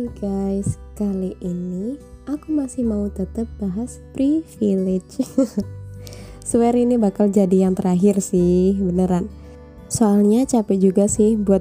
[0.00, 5.20] Guys, kali ini aku masih mau tetap bahas privilege.
[6.48, 9.28] Swear ini bakal jadi yang terakhir sih, beneran.
[9.92, 11.60] Soalnya capek juga sih buat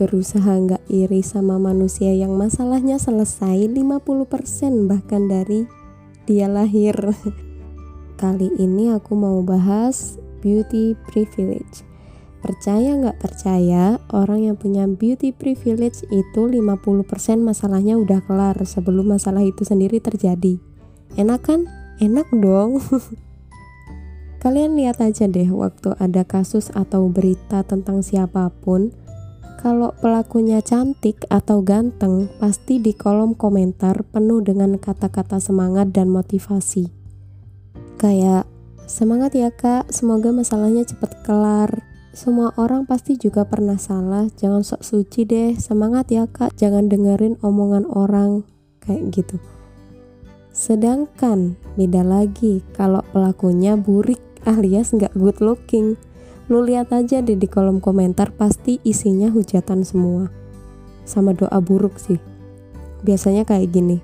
[0.00, 5.68] berusaha nggak iri sama manusia yang masalahnya selesai 50% bahkan dari
[6.24, 6.96] dia lahir.
[8.22, 11.84] Kali ini aku mau bahas beauty privilege
[12.44, 16.76] Percaya nggak percaya, orang yang punya beauty privilege itu 50%
[17.40, 20.60] masalahnya udah kelar sebelum masalah itu sendiri terjadi.
[21.16, 21.60] Enak kan?
[21.96, 22.78] Enak dong.
[24.44, 28.92] Kalian lihat aja deh waktu ada kasus atau berita tentang siapa pun,
[29.56, 36.92] kalau pelakunya cantik atau ganteng, pasti di kolom komentar penuh dengan kata-kata semangat dan motivasi.
[37.96, 38.44] Kayak,
[38.84, 41.82] semangat ya kak, semoga masalahnya cepat kelar
[42.16, 47.36] semua orang pasti juga pernah salah, jangan sok suci deh, semangat ya kak, jangan dengerin
[47.44, 48.40] omongan orang,
[48.80, 49.36] kayak gitu.
[50.48, 54.16] Sedangkan beda lagi kalau pelakunya burik
[54.48, 56.00] alias nggak good looking.
[56.48, 60.32] Lu lihat aja deh di kolom komentar pasti isinya hujatan semua.
[61.04, 62.16] Sama doa buruk sih.
[63.04, 64.00] Biasanya kayak gini.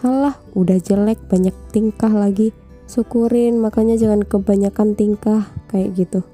[0.00, 2.56] Halah, udah jelek banyak tingkah lagi.
[2.88, 6.24] Syukurin, makanya jangan kebanyakan tingkah kayak gitu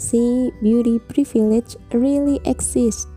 [0.00, 3.12] si beauty privilege really exist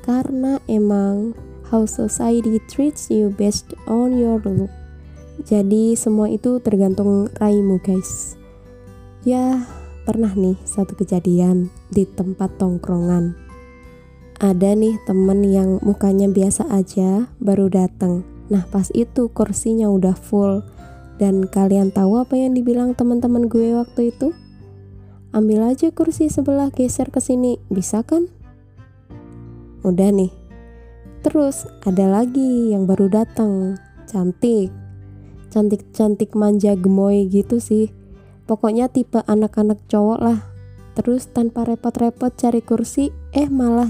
[0.00, 1.36] karena emang
[1.68, 4.72] how society treats you based on your look.
[5.44, 8.40] Jadi semua itu tergantung raimu guys.
[9.28, 9.68] Ya
[10.08, 13.36] pernah nih satu kejadian di tempat tongkrongan.
[14.42, 18.26] Ada nih temen yang mukanya biasa aja baru datang.
[18.50, 20.66] Nah pas itu kursinya udah full
[21.22, 24.34] dan kalian tahu apa yang dibilang teman-teman gue waktu itu?
[25.32, 28.28] Ambil aja kursi sebelah geser ke sini, bisa kan?
[29.80, 30.30] Udah nih.
[31.24, 34.68] Terus ada lagi yang baru datang, cantik.
[35.48, 37.92] Cantik-cantik manja gemoy gitu sih.
[38.44, 40.38] Pokoknya tipe anak-anak cowok lah.
[40.92, 43.88] Terus tanpa repot-repot cari kursi, eh malah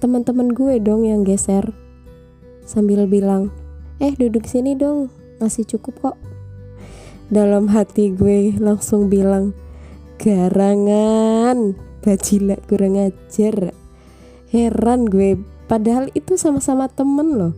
[0.00, 1.72] teman-teman gue dong yang geser.
[2.64, 3.52] Sambil bilang,
[4.00, 6.16] "Eh, duduk sini dong, masih cukup kok."
[7.28, 9.56] Dalam hati gue langsung bilang,
[10.24, 11.76] garangan.
[12.00, 13.76] Bajilak kurang ajar.
[14.48, 15.36] Heran gue.
[15.68, 17.52] Padahal itu sama-sama temen loh.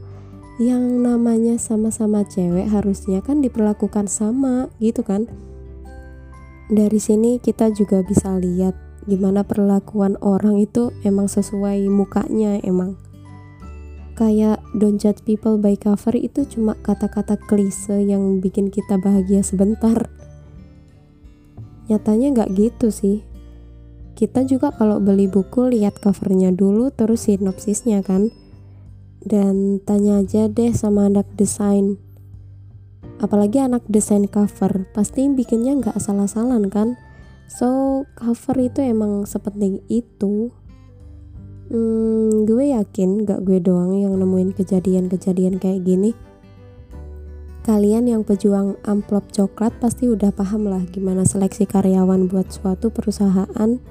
[0.58, 5.30] Yang namanya sama-sama cewek harusnya kan diperlakukan sama gitu kan?
[6.66, 8.74] Dari sini kita juga bisa lihat
[9.06, 12.98] gimana perlakuan orang itu emang sesuai mukanya emang.
[14.16, 20.08] Kayak don't judge people by cover itu cuma kata-kata klise yang bikin kita bahagia sebentar
[21.86, 23.22] Nyatanya nggak gitu sih.
[24.16, 28.32] Kita juga kalau beli buku lihat covernya dulu terus sinopsisnya kan.
[29.26, 31.98] Dan tanya aja deh sama anak desain.
[33.18, 36.94] Apalagi anak desain cover, pasti bikinnya nggak asal-asalan kan.
[37.46, 40.50] So, cover itu emang sepenting itu.
[41.66, 46.14] Hmm, gue yakin gak gue doang yang nemuin kejadian-kejadian kayak gini
[47.66, 53.82] Kalian yang pejuang amplop coklat pasti udah paham lah gimana seleksi karyawan buat suatu perusahaan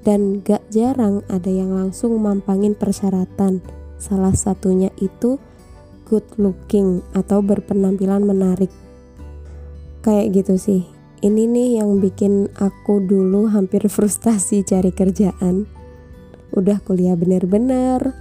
[0.00, 3.60] dan gak jarang ada yang langsung mampangin persyaratan.
[4.00, 5.36] Salah satunya itu
[6.08, 8.72] good looking atau berpenampilan menarik.
[10.00, 10.82] Kayak gitu sih.
[11.20, 15.68] Ini nih yang bikin aku dulu hampir frustasi cari kerjaan.
[16.56, 18.16] Udah kuliah bener-bener,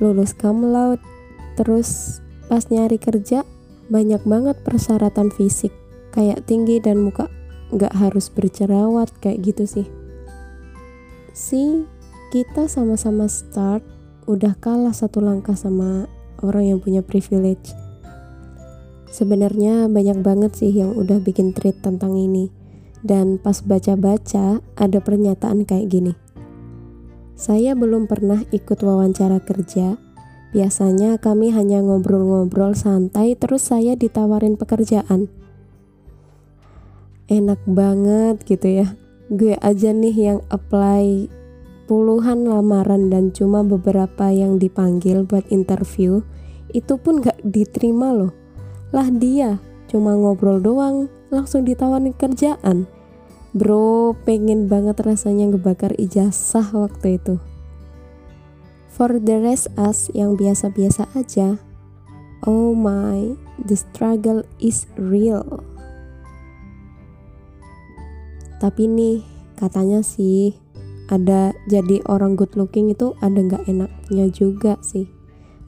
[0.00, 1.04] lulus cum laude,
[1.60, 3.44] terus pas nyari kerja
[3.90, 5.74] banyak banget persyaratan fisik
[6.14, 7.26] kayak tinggi dan muka
[7.74, 9.86] nggak harus bercerawat kayak gitu sih.
[11.34, 11.86] Si
[12.30, 13.82] kita sama-sama start
[14.30, 16.06] udah kalah satu langkah sama
[16.42, 17.74] orang yang punya privilege.
[19.10, 22.54] Sebenarnya banyak banget sih yang udah bikin tweet tentang ini.
[23.00, 26.12] Dan pas baca-baca ada pernyataan kayak gini.
[27.32, 29.96] Saya belum pernah ikut wawancara kerja
[30.50, 35.30] Biasanya kami hanya ngobrol-ngobrol santai terus saya ditawarin pekerjaan.
[37.30, 38.98] Enak banget gitu ya.
[39.30, 41.30] Gue aja nih yang apply
[41.86, 46.22] puluhan lamaran dan cuma beberapa yang dipanggil buat interview
[46.74, 48.34] itu pun gak diterima loh.
[48.90, 52.90] Lah dia cuma ngobrol doang langsung ditawarin kerjaan.
[53.54, 57.42] Bro pengen banget rasanya ngebakar ijazah waktu itu.
[59.00, 61.56] For the rest us yang biasa-biasa aja,
[62.44, 65.64] oh my, the struggle is real.
[68.60, 69.24] Tapi nih,
[69.56, 70.52] katanya sih
[71.08, 75.08] ada jadi orang good looking itu ada nggak enaknya juga sih.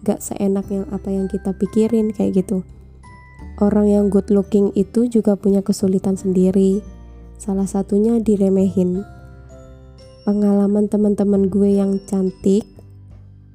[0.03, 2.67] gak seenak yang apa yang kita pikirin kayak gitu
[3.63, 6.83] orang yang good looking itu juga punya kesulitan sendiri
[7.39, 9.07] salah satunya diremehin
[10.27, 12.67] pengalaman teman-teman gue yang cantik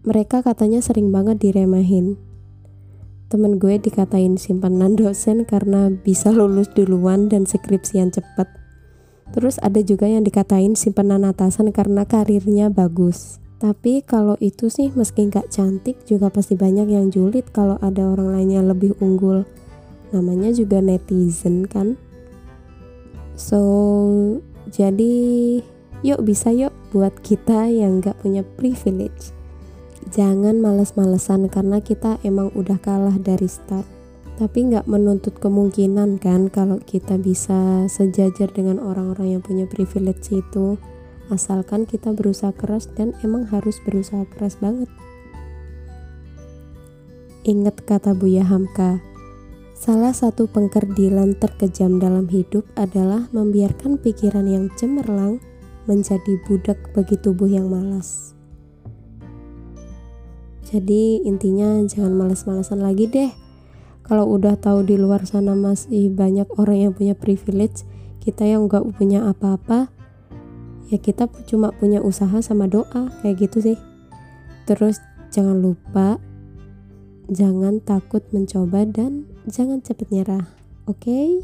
[0.03, 2.19] mereka katanya sering banget diremehin
[3.27, 8.47] temen gue dikatain simpanan dosen karena bisa lulus duluan dan skripsian cepet
[9.31, 15.33] terus ada juga yang dikatain simpanan atasan karena karirnya bagus tapi kalau itu sih meski
[15.33, 19.49] nggak cantik juga pasti banyak yang julid kalau ada orang lainnya lebih unggul.
[20.13, 21.97] Namanya juga netizen kan.
[23.33, 23.61] So
[24.69, 25.13] jadi
[26.05, 29.33] yuk bisa yuk buat kita yang nggak punya privilege.
[30.07, 33.83] Jangan males-malesan karena kita emang udah kalah dari start.
[34.39, 40.77] Tapi nggak menuntut kemungkinan kan kalau kita bisa sejajar dengan orang-orang yang punya privilege itu
[41.27, 44.87] asalkan kita berusaha keras dan emang harus berusaha keras banget.
[47.43, 49.03] Ingat kata Buya Hamka,
[49.75, 55.43] salah satu pengkerdilan terkejam dalam hidup adalah membiarkan pikiran yang cemerlang
[55.89, 58.36] menjadi budak bagi tubuh yang malas.
[60.67, 63.31] Jadi intinya jangan males-malesan lagi deh.
[64.03, 67.83] Kalau udah tahu di luar sana masih banyak orang yang punya privilege,
[68.23, 69.91] kita yang nggak punya apa-apa,
[70.87, 73.77] ya kita cuma punya usaha sama doa kayak gitu sih
[74.63, 76.15] terus jangan lupa
[77.27, 80.47] jangan takut mencoba dan jangan cepet nyerah
[80.87, 81.43] oke okay?